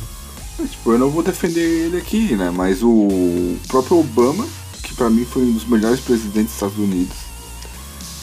Mas, 0.60 0.72
tipo, 0.72 0.91
eu 0.91 1.00
não 1.00 1.10
vou 1.10 1.24
defender 1.24 1.62
ele 1.62 1.98
aqui, 1.98 2.36
né? 2.36 2.51
Mas 2.53 2.84
o 2.84 3.55
próprio 3.67 4.00
Obama, 4.00 4.46
que 4.84 4.93
pra 4.93 5.10
mim 5.10 5.24
foi 5.24 5.43
um 5.43 5.53
dos 5.53 5.65
melhores 5.65 6.00
presidentes 6.00 6.48
dos 6.48 6.53
Estados 6.53 6.77
Unidos, 6.77 7.15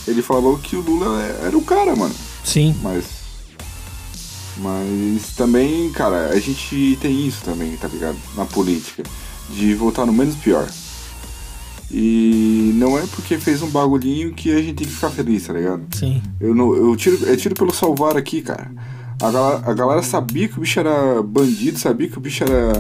ele 0.07 0.23
falou 0.23 0.59
que 0.59 0.77
o 0.77 0.81
Lula 0.81 1.21
era 1.43 1.57
o 1.57 1.63
cara, 1.63 1.95
mano. 1.97 2.15
Sim. 2.45 2.75
Mas. 2.83 3.05
Mas 4.57 5.35
também, 5.37 5.91
cara, 5.91 6.29
a 6.29 6.39
gente 6.39 6.97
tem 7.01 7.27
isso 7.27 7.43
também, 7.45 7.77
tá 7.77 7.89
ligado? 7.89 8.17
Na 8.37 8.45
política. 8.45 9.03
De 9.51 9.75
votar 9.75 10.07
no 10.07 10.13
menos 10.13 10.37
pior. 10.37 10.67
E 11.91 12.73
não 12.75 12.99
é 12.99 13.07
porque 13.07 13.39
fez 13.39 13.63
um 13.63 13.69
bagulhinho 13.69 14.33
que 14.33 14.51
a 14.51 14.61
gente 14.61 14.75
tem 14.75 14.87
que 14.87 14.95
ficar 14.95 15.11
feliz, 15.11 15.47
tá 15.47 15.53
ligado? 15.53 15.83
Sim. 15.95 16.23
Eu, 16.41 16.55
não, 16.55 16.75
eu, 16.75 16.97
tiro, 16.97 17.17
eu 17.25 17.37
tiro 17.37 17.55
pelo 17.55 17.73
salvar 17.73 18.17
aqui, 18.17 18.43
cara. 18.43 18.71
A 19.23 19.31
galera, 19.31 19.63
a 19.65 19.75
galera 19.75 20.03
sabia 20.03 20.49
que 20.49 20.59
o 20.59 20.61
bicho 20.61 20.81
era 20.81 21.23
bandido, 21.23 21.79
sabia 21.79 22.09
que 22.09 22.19
o 22.19 22.21
bicho 22.21 22.43
era. 22.43 22.73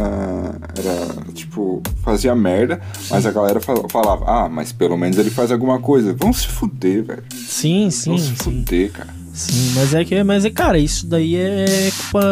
Era. 0.78 1.32
Tipo, 1.32 1.82
fazia 2.02 2.34
merda, 2.34 2.80
mas 3.10 3.26
a 3.26 3.30
galera 3.30 3.60
fal- 3.60 3.86
falava, 3.90 4.24
ah, 4.26 4.48
mas 4.48 4.72
pelo 4.72 4.96
menos 4.96 5.18
ele 5.18 5.30
faz 5.30 5.50
alguma 5.52 5.78
coisa. 5.80 6.14
Vamos 6.18 6.38
se 6.42 6.48
fuder, 6.48 7.04
velho. 7.04 7.22
Sim, 7.34 7.90
sim, 7.90 8.10
Vamos 8.10 8.22
se 8.22 8.28
sim. 8.30 8.34
fuder, 8.36 8.90
cara. 8.92 9.14
Sim, 9.32 9.72
mas 9.74 9.92
é 9.94 10.04
que, 10.04 10.22
mas 10.22 10.44
é, 10.44 10.50
cara, 10.50 10.78
isso 10.78 11.06
daí 11.08 11.34
é 11.34 11.90
culpa 12.02 12.22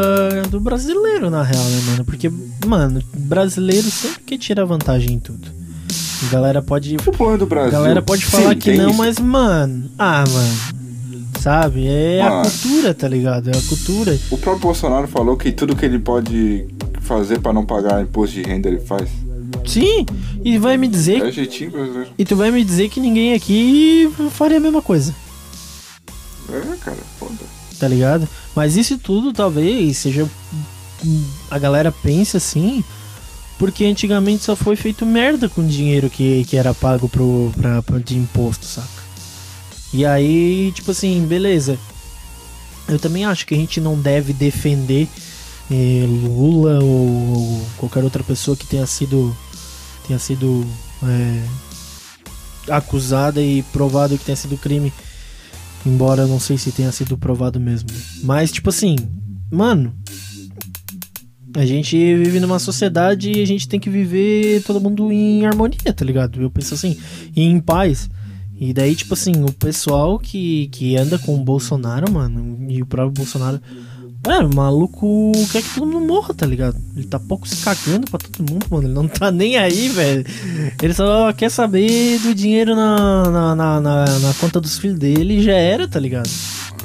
do 0.50 0.61
brasileiro, 0.61 1.29
na 1.31 1.43
real, 1.43 1.64
né, 1.64 1.81
mano? 1.91 2.05
Porque, 2.05 2.31
mano, 2.64 3.02
brasileiro 3.12 3.91
sempre 3.91 4.23
quer 4.25 4.38
tirar 4.38 4.64
vantagem 4.64 5.14
em 5.14 5.19
tudo. 5.19 5.49
A 6.25 6.31
galera 6.33 6.62
pode. 6.62 6.95
O 6.95 7.02
problema 7.02 7.38
do 7.38 7.45
A 7.45 7.49
Brasil. 7.49 7.73
galera 7.73 8.00
pode 8.02 8.25
falar 8.25 8.50
sim, 8.50 8.59
que 8.61 8.76
não, 8.76 8.91
isso. 8.91 8.99
mas, 8.99 9.19
mano. 9.19 9.91
Ah, 9.99 10.23
mano. 10.29 10.83
Sabe? 11.41 11.88
É 11.88 12.21
a 12.23 12.31
Mano. 12.31 12.43
cultura, 12.49 12.95
tá 12.95 13.09
ligado? 13.09 13.49
É 13.49 13.57
a 13.59 13.62
cultura. 13.62 14.17
O 14.31 14.38
próprio 14.38 14.62
Bolsonaro 14.62 15.09
falou 15.09 15.37
que 15.37 15.50
tudo 15.50 15.75
que 15.75 15.85
ele 15.85 15.99
pode 15.99 16.69
fazer 17.12 17.40
pra 17.40 17.52
não 17.52 17.66
pagar 17.66 18.02
imposto 18.02 18.35
de 18.35 18.42
renda 18.42 18.69
ele 18.69 18.81
faz. 18.81 19.09
Sim, 19.66 20.07
e 20.45 20.59
vai 20.59 20.76
me 20.76 20.88
dizer. 20.88 21.23
É 21.23 21.31
jeitinho 21.31 21.71
brasileiro. 21.71 22.11
E 22.19 22.25
tu 22.25 22.35
vai 22.35 22.50
me 22.50 22.64
dizer 22.64 22.88
que 22.88 23.00
ninguém 23.00 23.35
aqui 23.35 24.11
faria 24.31 24.57
a 24.57 24.61
mesma 24.61 24.81
coisa. 24.83 25.14
É, 26.49 26.76
cara, 26.76 26.97
foda. 27.19 27.35
tá 27.78 27.87
ligado? 27.87 28.28
Mas 28.54 28.76
isso 28.76 28.99
tudo 28.99 29.33
talvez 29.33 29.99
seja. 29.99 30.28
A 31.50 31.59
galera 31.59 31.90
pense 31.90 32.37
assim, 32.37 32.85
porque 33.59 33.85
antigamente 33.85 34.45
só 34.45 34.54
foi 34.54 34.76
feito 34.76 35.04
merda 35.04 35.49
com 35.49 35.66
dinheiro 35.66 36.09
que, 36.09 36.45
que 36.45 36.57
era 36.57 36.73
pago 36.73 37.09
pro, 37.09 37.52
pra, 37.57 37.83
pra, 37.83 37.99
de 37.99 38.16
imposto, 38.16 38.64
saca? 38.64 39.02
E 39.92 40.07
aí, 40.07 40.73
tipo 40.75 40.90
assim, 40.90 41.25
beleza. 41.26 41.78
Eu 42.88 42.99
também 42.99 43.25
acho 43.25 43.47
que 43.47 43.54
a 43.54 43.57
gente 43.57 43.81
não 43.81 43.99
deve 43.99 44.33
defender 44.33 45.09
Lula 46.07 46.83
ou, 46.83 47.64
qualquer 47.79 48.05
outra 48.05 48.23
pessoa 48.23 48.57
que 48.57 48.67
tenha 48.67 48.87
sido 48.87 49.35
tenha 50.07 50.19
sido 50.19 50.67
é, 51.05 51.43
acusada 52.69 53.41
e 53.41 53.62
provado 53.64 54.19
que 54.19 54.25
tenha 54.25 54.37
sido 54.37 54.57
crime. 54.57 54.93
Embora 55.85 56.23
eu 56.23 56.29
não 56.29 56.38
sei 56.38 56.59
se 56.59 56.73
tenha 56.73 56.93
sido 56.93 57.17
provado 57.17 57.59
mesmo. 57.59 57.88
Mas, 58.23 58.52
tipo 58.52 58.69
assim, 58.69 58.97
mano. 59.50 59.95
A 61.55 61.67
gente 61.67 61.95
vive 61.95 62.41
numa 62.41 62.59
sociedade 62.59 63.31
e 63.31 63.43
a 63.43 63.47
gente 63.47 63.69
tem 63.69 63.79
que 63.79 63.91
viver 63.91 64.62
todo 64.62 64.81
mundo 64.81 65.12
em 65.12 65.45
harmonia, 65.45 65.93
tá 65.95 66.02
ligado? 66.02 66.41
Eu 66.41 66.50
penso 66.50 66.73
assim, 66.73 66.97
em 67.37 67.61
paz. 67.61 68.09
E 68.59 68.73
daí, 68.73 68.95
tipo 68.95 69.12
assim, 69.12 69.45
o 69.45 69.52
pessoal 69.52 70.19
que, 70.19 70.69
que 70.69 70.97
anda 70.97 71.19
com 71.19 71.35
o 71.35 71.45
Bolsonaro, 71.45 72.11
mano, 72.11 72.71
e 72.71 72.81
o 72.81 72.87
próprio 72.87 73.12
Bolsonaro 73.12 73.61
Mano, 74.25 74.50
o 74.50 74.55
maluco 74.55 75.33
quer 75.50 75.62
que 75.62 75.75
todo 75.75 75.87
mundo 75.87 76.07
morra, 76.07 76.33
tá 76.33 76.47
ligado? 76.47 76.76
Ele 76.97 77.07
tá 77.07 77.19
pouco 77.19 77.47
se 77.49 77.57
cagando 77.57 78.09
pra 78.09 78.21
todo 78.21 78.50
mundo, 78.50 78.67
mano. 78.71 78.87
Ele 78.87 78.95
não 78.95 79.09
tá 79.09 79.33
nem 79.33 79.57
aí, 79.57 79.88
velho. 79.88 80.25
Ele 80.81 80.95
só 80.95 81.33
quer 81.33 81.50
saber 81.50 82.21
do 82.21 82.33
dinheiro 82.33 82.76
na, 82.76 83.25
na, 83.25 83.55
na, 83.57 83.81
na, 83.81 84.05
na 84.05 84.35
conta 84.35 84.61
dos 84.61 84.79
filhos 84.79 84.99
dele 84.99 85.38
e 85.38 85.43
já 85.43 85.55
era, 85.55 85.88
tá 85.88 85.99
ligado? 85.99 86.31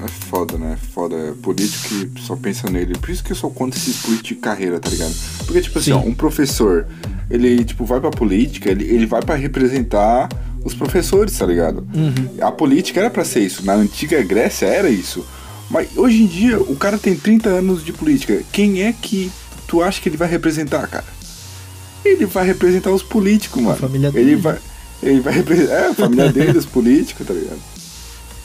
É 0.03 0.07
foda, 0.07 0.57
né? 0.57 0.73
É 0.73 0.87
foda. 0.93 1.15
É 1.15 1.31
político 1.33 2.07
que 2.07 2.21
só 2.21 2.35
pensa 2.35 2.69
nele. 2.71 2.97
Por 2.97 3.11
isso 3.11 3.23
que 3.23 3.31
eu 3.31 3.35
só 3.35 3.49
conto 3.49 3.77
esses 3.77 3.97
políticos 3.97 4.29
de 4.29 4.35
carreira, 4.35 4.79
tá 4.79 4.89
ligado? 4.89 5.13
Porque, 5.45 5.61
tipo 5.61 5.77
assim, 5.77 5.91
ó, 5.91 5.99
um 5.99 6.15
professor, 6.15 6.87
ele, 7.29 7.63
tipo, 7.63 7.85
vai 7.85 7.99
pra 7.99 8.09
política, 8.09 8.69
ele, 8.71 8.83
ele 8.83 9.05
vai 9.05 9.21
para 9.21 9.35
representar 9.35 10.27
os 10.63 10.73
professores, 10.73 11.37
tá 11.37 11.45
ligado? 11.45 11.87
Uhum. 11.93 12.29
A 12.41 12.51
política 12.51 12.99
era 12.99 13.09
para 13.09 13.23
ser 13.23 13.41
isso. 13.41 13.63
Na 13.63 13.73
antiga 13.73 14.21
Grécia 14.23 14.65
era 14.65 14.89
isso. 14.89 15.25
Mas 15.69 15.89
hoje 15.95 16.23
em 16.23 16.27
dia, 16.27 16.59
o 16.59 16.75
cara 16.75 16.97
tem 16.97 17.15
30 17.15 17.49
anos 17.49 17.83
de 17.83 17.91
política. 17.91 18.41
Quem 18.51 18.83
é 18.83 18.93
que 18.93 19.31
tu 19.67 19.81
acha 19.81 20.01
que 20.01 20.07
ele 20.07 20.17
vai 20.17 20.29
representar, 20.29 20.87
cara? 20.87 21.05
Ele 22.05 22.25
vai 22.25 22.45
representar 22.45 22.91
os 22.91 23.03
políticos, 23.03 23.61
mano. 23.61 23.75
A 23.75 23.79
família 23.79 24.11
dele. 24.11 24.31
Ele 24.31 24.41
vai, 24.41 24.57
ele 25.03 25.19
vai 25.19 25.33
representar. 25.33 25.73
É, 25.73 25.87
a 25.87 25.93
família 25.93 26.31
dele, 26.31 26.57
os 26.57 26.65
políticos, 26.65 27.27
tá 27.27 27.33
ligado? 27.33 27.59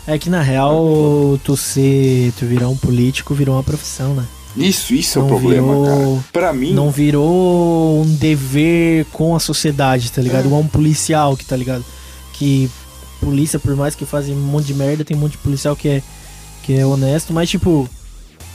É 0.06 0.18
que 0.18 0.28
na 0.28 0.42
real, 0.42 1.38
tu 1.44 1.56
ser. 1.56 2.32
tu 2.36 2.44
virar 2.44 2.68
um 2.68 2.76
político 2.76 3.34
virou 3.34 3.54
uma 3.54 3.62
profissão, 3.62 4.14
né? 4.14 4.26
Isso, 4.56 4.92
isso 4.92 5.18
não 5.18 5.26
é 5.26 5.30
o 5.30 5.32
problema, 5.38 5.68
virou, 5.68 5.86
cara. 5.86 6.24
Pra 6.32 6.52
mim. 6.52 6.72
Não 6.72 6.90
virou 6.90 8.02
um 8.02 8.14
dever 8.16 9.06
com 9.12 9.34
a 9.34 9.40
sociedade, 9.40 10.10
tá 10.10 10.20
ligado? 10.20 10.42
É. 10.42 10.46
Igual 10.46 10.60
um 10.60 10.68
policial 10.68 11.36
que, 11.36 11.44
tá 11.44 11.56
ligado? 11.56 11.84
Que 12.32 12.68
polícia, 13.20 13.58
por 13.58 13.74
mais 13.76 13.94
que 13.94 14.04
fazem 14.04 14.34
um 14.34 14.40
monte 14.40 14.66
de 14.66 14.74
merda, 14.74 15.04
tem 15.04 15.16
um 15.16 15.20
monte 15.20 15.32
de 15.32 15.38
policial 15.38 15.76
que 15.76 15.88
é 15.88 16.02
que 16.62 16.78
é 16.78 16.86
honesto, 16.86 17.32
mas 17.32 17.50
tipo, 17.50 17.88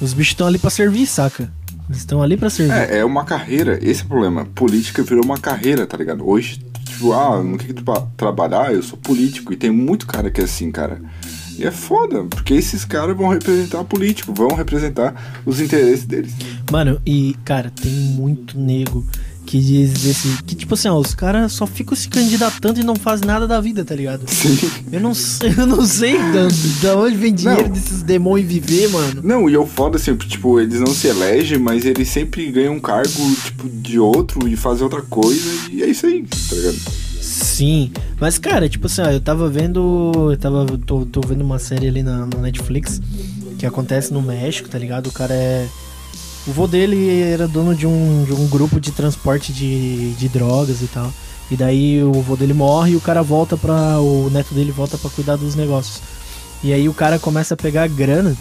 os 0.02 0.14
bichos 0.14 0.32
estão 0.32 0.48
ali 0.48 0.58
para 0.58 0.70
servir, 0.70 1.06
saca? 1.06 1.52
Eles 1.90 2.00
estão 2.00 2.22
ali 2.22 2.36
para 2.36 2.50
servir. 2.50 2.74
É, 2.74 3.00
é 3.00 3.06
uma 3.06 3.24
carreira, 3.24 3.80
esse 3.82 4.02
é 4.02 4.06
o 4.06 4.08
problema. 4.08 4.46
Política 4.46 5.02
virou 5.04 5.24
uma 5.24 5.38
carreira, 5.38 5.86
tá 5.86 5.96
ligado? 5.98 6.28
Hoje, 6.28 6.60
tipo, 6.86 7.14
ah, 7.14 7.42
no 7.42 7.58
que, 7.58 7.68
que 7.68 7.74
tu 7.74 7.84
trabalhar? 8.18 8.74
Eu 8.74 8.84
sou 8.84 8.98
político. 8.98 9.54
E 9.54 9.56
tem 9.56 9.72
muito 9.72 10.06
cara 10.06 10.30
que 10.30 10.42
é 10.42 10.44
assim, 10.44 10.70
cara. 10.70 11.02
E 11.58 11.66
é 11.66 11.72
foda, 11.72 12.24
porque 12.26 12.54
esses 12.54 12.86
caras 12.86 13.16
vão 13.16 13.30
representar 13.30 13.84
político, 13.86 14.34
vão 14.34 14.50
representar 14.50 15.42
os 15.46 15.60
interesses 15.60 16.06
deles. 16.06 16.34
Mano, 16.72 17.02
e, 17.06 17.36
cara, 17.44 17.72
tem 17.72 17.92
muito 17.92 18.60
nego 18.60 19.04
que 19.48 19.60
diz 19.60 20.06
esse. 20.06 20.44
Que 20.44 20.54
tipo 20.54 20.74
assim, 20.74 20.90
ó, 20.90 21.00
os 21.00 21.16
caras 21.16 21.54
só 21.54 21.66
ficam 21.66 21.96
se 21.96 22.10
candidatando 22.10 22.80
e 22.82 22.84
não 22.84 22.96
fazem 22.96 23.26
nada 23.26 23.48
da 23.48 23.62
vida, 23.62 23.84
tá 23.86 23.96
ligado? 23.96 24.28
Sim. 24.28 24.58
Eu 24.92 25.00
não 25.00 25.14
sei, 25.14 25.54
eu 25.58 25.66
não 25.66 25.86
sei 25.86 26.18
da, 26.18 26.48
da 26.82 26.98
onde 26.98 27.16
vem 27.16 27.34
dinheiro 27.34 27.64
não. 27.64 27.70
desses 27.70 28.04
demônios 28.04 28.48
viver, 28.48 28.90
mano. 28.90 29.22
Não, 29.24 29.50
e 29.50 29.54
eu 29.54 29.66
foda 29.66 29.96
assim, 29.96 30.16
tipo, 30.16 30.60
eles 30.60 30.80
não 30.80 30.88
se 30.88 31.08
elegem, 31.08 31.58
mas 31.58 31.86
eles 31.86 32.10
sempre 32.10 32.52
ganham 32.52 32.74
um 32.74 32.80
cargo, 32.80 33.36
tipo, 33.44 33.70
de 33.70 33.98
outro 33.98 34.48
e 34.48 34.56
fazem 34.58 34.84
outra 34.84 35.02
coisa, 35.02 35.50
e 35.72 35.82
é 35.82 35.88
isso 35.88 36.06
aí, 36.06 36.24
tá 36.24 36.56
ligado? 36.56 36.78
Sim, 37.22 37.92
mas 38.20 38.38
cara, 38.38 38.68
tipo 38.68 38.88
assim, 38.88 39.02
ó, 39.02 39.10
eu 39.10 39.22
tava 39.22 39.50
vendo. 39.50 40.12
Eu 40.32 40.38
tava. 40.38 40.66
tô, 40.86 41.06
tô 41.06 41.22
vendo 41.22 41.42
uma 41.42 41.60
série 41.60 41.88
ali 41.88 42.04
na, 42.04 42.26
na 42.26 42.40
Netflix 42.40 43.02
que 43.58 43.66
acontece 43.66 44.14
no 44.14 44.22
México, 44.22 44.70
tá 44.70 44.78
ligado? 44.78 45.08
O 45.08 45.12
cara 45.12 45.34
é 45.34 45.68
o 46.48 46.52
vô 46.52 46.66
dele 46.66 47.22
era 47.22 47.48
dono 47.48 47.76
de 47.76 47.86
um, 47.86 48.24
de 48.24 48.34
um 48.34 48.48
grupo 48.48 48.80
de 48.80 48.92
transporte 48.92 49.52
de, 49.52 50.14
de 50.14 50.30
drogas 50.30 50.82
e 50.82 50.88
tal. 50.88 51.12
E 51.52 51.56
daí 51.56 52.02
o 52.04 52.22
vô 52.22 52.36
dele 52.36 52.54
morre 52.54 52.92
e 52.92 52.96
o 52.96 53.02
cara 53.02 53.22
volta 53.22 53.58
pra. 53.58 54.00
O 54.00 54.30
neto 54.30 54.54
dele 54.54 54.72
volta 54.72 54.98
para 54.98 55.10
cuidar 55.10 55.36
dos 55.36 55.56
negócios. 55.56 56.02
E 56.64 56.74
aí 56.74 56.88
o 56.88 56.94
cara 56.94 57.20
começa 57.20 57.54
a 57.54 57.58
pegar 57.58 57.84
a 57.84 57.88
grana 57.88 58.36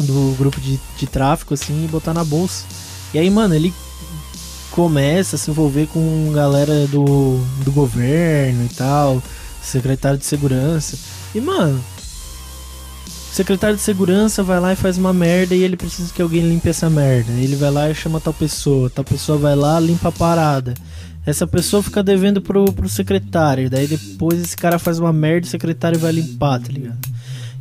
do 0.00 0.34
grupo 0.36 0.60
de, 0.60 0.78
de 0.96 1.06
tráfico 1.06 1.54
assim 1.54 1.84
e 1.84 1.88
botar 1.88 2.12
na 2.12 2.24
bolsa. 2.24 2.64
E 3.14 3.18
aí, 3.18 3.30
mano, 3.30 3.54
ele 3.54 3.72
começa 4.70 5.36
a 5.36 5.38
se 5.38 5.50
envolver 5.50 5.86
com 5.88 6.32
galera 6.32 6.86
do, 6.86 7.38
do 7.64 7.70
governo 7.72 8.64
e 8.64 8.74
tal, 8.74 9.22
secretário 9.62 10.18
de 10.18 10.24
segurança. 10.24 10.98
E, 11.34 11.40
mano, 11.40 11.82
o 13.32 13.34
secretário 13.34 13.76
de 13.76 13.82
segurança 13.82 14.42
vai 14.42 14.60
lá 14.60 14.74
e 14.74 14.76
faz 14.76 14.98
uma 14.98 15.10
merda 15.10 15.54
e 15.54 15.62
ele 15.62 15.74
precisa 15.74 16.12
que 16.12 16.20
alguém 16.20 16.46
limpe 16.46 16.68
essa 16.68 16.90
merda. 16.90 17.32
Ele 17.32 17.56
vai 17.56 17.70
lá 17.70 17.90
e 17.90 17.94
chama 17.94 18.20
tal 18.20 18.34
pessoa, 18.34 18.90
tal 18.90 19.02
pessoa 19.02 19.38
vai 19.38 19.56
lá, 19.56 19.80
limpa 19.80 20.10
a 20.10 20.12
parada. 20.12 20.74
Essa 21.24 21.46
pessoa 21.46 21.82
fica 21.82 22.02
devendo 22.02 22.42
pro, 22.42 22.66
pro 22.66 22.86
secretário, 22.90 23.70
daí 23.70 23.86
depois 23.86 24.38
esse 24.38 24.54
cara 24.54 24.78
faz 24.78 24.98
uma 24.98 25.14
merda 25.14 25.46
e 25.46 25.48
o 25.48 25.50
secretário 25.50 25.98
vai 25.98 26.12
limpar, 26.12 26.60
tá 26.60 26.70
ligado? 26.70 26.98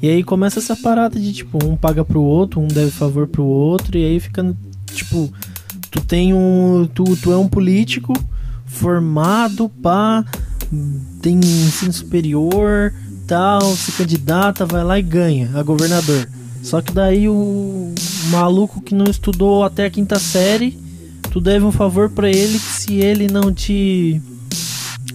E 0.01 0.09
aí 0.09 0.21
começa 0.25 0.59
essa 0.59 0.75
parada 0.75 1.17
de 1.17 1.31
tipo, 1.31 1.57
um 1.65 1.77
paga 1.77 2.03
pro 2.03 2.21
outro, 2.21 2.59
um 2.59 2.67
deve 2.67 2.91
favor 2.91 3.25
pro 3.25 3.45
outro, 3.45 3.97
e 3.97 4.03
aí 4.03 4.19
fica 4.19 4.53
tipo, 4.87 5.31
tu 5.89 6.01
tem 6.01 6.33
um. 6.33 6.85
Tu, 6.93 7.15
tu 7.15 7.31
é 7.31 7.37
um 7.37 7.47
político 7.47 8.11
formado 8.65 9.69
pá, 9.69 10.25
tem 11.21 11.37
ensino 11.37 11.93
superior, 11.93 12.93
tal, 13.27 13.61
se 13.75 13.91
candidata, 13.93 14.65
vai 14.65 14.83
lá 14.83 14.99
e 14.99 15.01
ganha 15.01 15.49
a 15.55 15.63
governador. 15.63 16.27
Só 16.61 16.81
que 16.81 16.91
daí 16.93 17.27
o 17.27 17.93
maluco 18.29 18.81
que 18.81 18.93
não 18.93 19.05
estudou 19.05 19.63
até 19.63 19.85
a 19.85 19.89
quinta 19.89 20.19
série, 20.19 20.77
tu 21.31 21.41
deve 21.41 21.65
um 21.65 21.71
favor 21.71 22.09
para 22.09 22.29
ele 22.29 22.59
que 22.59 22.73
se 22.73 22.95
ele 22.95 23.27
não 23.27 23.53
te. 23.53 24.21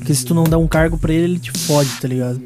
Que 0.05 0.15
se 0.15 0.25
tu 0.25 0.35
não 0.35 0.45
der 0.45 0.57
um 0.57 0.67
cargo 0.67 0.99
para 0.99 1.13
ele, 1.13 1.25
ele 1.25 1.39
te 1.39 1.53
fode, 1.53 1.91
tá 2.01 2.09
ligado? 2.09 2.41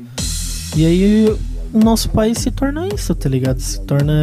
E 0.76 0.84
aí 0.84 1.38
o 1.72 1.78
nosso 1.78 2.10
país 2.10 2.38
se 2.38 2.50
torna 2.50 2.88
isso, 2.88 3.14
tá 3.14 3.28
ligado? 3.28 3.60
Se 3.60 3.80
torna 3.80 4.14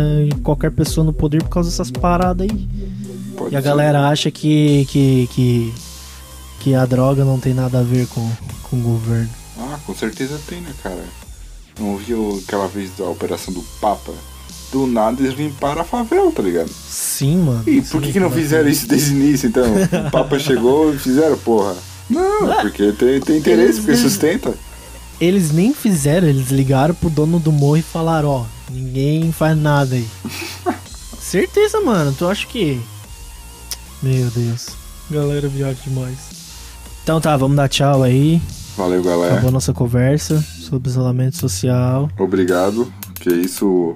qualquer 0.43 0.71
pessoa 0.71 1.03
no 1.03 1.13
poder 1.13 1.41
por 1.43 1.49
causa 1.49 1.69
dessas 1.69 1.91
paradas 1.91 2.47
aí. 2.49 2.67
Pode 3.35 3.53
e 3.53 3.57
a 3.57 3.61
ser. 3.61 3.67
galera 3.67 4.07
acha 4.07 4.29
que, 4.31 4.85
que, 4.89 5.29
que, 5.33 5.73
que 6.59 6.75
a 6.75 6.85
droga 6.85 7.23
não 7.25 7.39
tem 7.39 7.53
nada 7.53 7.79
a 7.79 7.83
ver 7.83 8.07
com, 8.07 8.29
com 8.63 8.77
o 8.77 8.81
governo. 8.81 9.29
Ah, 9.57 9.79
com 9.85 9.95
certeza 9.95 10.39
tem, 10.47 10.61
né, 10.61 10.71
cara? 10.83 11.03
Não 11.79 11.95
viu 11.97 12.41
aquela 12.43 12.67
vez 12.67 12.91
da 12.97 13.05
operação 13.05 13.53
do 13.53 13.61
Papa? 13.79 14.11
Do 14.71 14.85
nada 14.85 15.21
eles 15.21 15.37
limparam 15.37 15.81
a 15.81 15.85
favela, 15.85 16.31
tá 16.31 16.41
ligado? 16.41 16.69
Sim, 16.69 17.37
mano. 17.37 17.63
E 17.67 17.81
por 17.81 18.01
que, 18.01 18.11
que 18.11 18.19
não 18.19 18.29
fizeram 18.29 18.67
isso 18.67 18.87
desde 18.87 19.13
o 19.13 19.15
início, 19.15 19.47
então? 19.47 19.63
o 20.07 20.11
Papa 20.11 20.37
chegou 20.39 20.93
e 20.93 20.97
fizeram, 20.97 21.37
porra. 21.37 21.75
Não, 22.09 22.51
ah, 22.51 22.61
porque 22.61 22.91
tem, 22.93 23.19
tem 23.21 23.37
interesse, 23.37 23.79
porque 23.79 23.95
sustenta. 23.95 24.53
Eles 25.19 25.51
nem 25.51 25.73
fizeram, 25.73 26.27
eles 26.27 26.49
ligaram 26.49 26.93
pro 26.93 27.09
dono 27.09 27.39
do 27.39 27.51
morro 27.51 27.77
e 27.77 27.81
falaram, 27.81 28.29
ó, 28.29 28.45
ninguém 28.69 29.31
faz 29.31 29.57
nada 29.57 29.95
aí. 29.95 30.07
Certeza, 31.19 31.81
mano. 31.81 32.13
Tu 32.17 32.25
acha 32.27 32.45
que. 32.47 32.79
Meu 34.01 34.29
Deus. 34.29 34.67
Galera 35.09 35.47
viaja 35.47 35.77
demais. 35.83 36.17
Então 37.03 37.19
tá, 37.19 37.35
vamos 37.35 37.57
dar 37.57 37.67
tchau 37.67 38.03
aí. 38.03 38.41
Valeu, 38.77 39.01
galera. 39.03 39.33
Acabou 39.33 39.49
a 39.49 39.51
nossa 39.51 39.73
conversa 39.73 40.43
sobre 40.67 40.89
isolamento 40.89 41.37
social. 41.37 42.09
Obrigado, 42.17 42.91
que 43.15 43.29
isso 43.29 43.95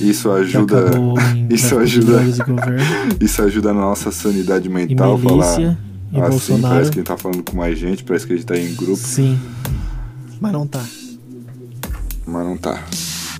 isso 0.00 0.30
ajuda 0.30 0.86
isso 1.50 1.78
ajuda 1.78 2.20
isso 3.20 3.42
ajuda 3.42 3.72
na 3.72 3.80
nossa 3.80 4.10
sanidade 4.10 4.68
mental 4.68 5.18
e 5.18 5.20
milícia, 5.20 5.32
falar 5.32 5.78
e 6.12 6.20
assim, 6.20 6.30
Bolsonaro. 6.30 6.74
parece 6.74 6.90
que 6.90 6.98
a 6.98 7.00
gente 7.00 7.08
tá 7.08 7.16
falando 7.16 7.42
com 7.42 7.56
mais 7.56 7.78
gente, 7.78 8.04
parece 8.04 8.26
que 8.26 8.32
a 8.32 8.36
gente 8.36 8.46
tá 8.46 8.56
em 8.56 8.74
grupo. 8.74 8.96
Sim. 8.96 9.38
Mas 10.40 10.52
não 10.52 10.66
tá. 10.66 10.84
Mas 12.26 12.46
não 12.46 12.56
tá. 12.56 12.82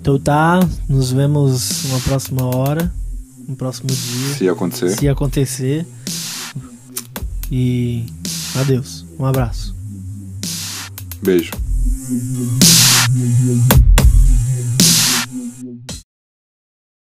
Então 0.00 0.18
tá, 0.18 0.60
nos 0.88 1.12
vemos 1.12 1.84
uma 1.86 2.00
próxima 2.00 2.44
hora, 2.44 2.92
no 3.48 3.56
próximo 3.56 3.88
dia. 3.88 4.34
Se 4.36 4.48
acontecer. 4.48 4.98
Se 4.98 5.08
acontecer. 5.08 5.86
E 7.50 8.04
adeus. 8.56 9.06
Um 9.18 9.24
abraço. 9.24 9.74
Beijo. 11.22 11.63
Thank 12.06 13.78
you. 13.78 13.93